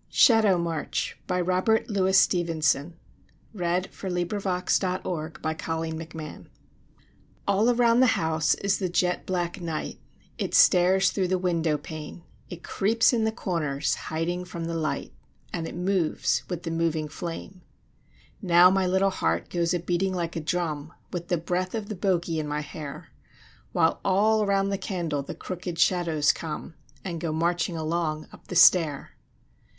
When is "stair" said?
28.56-29.10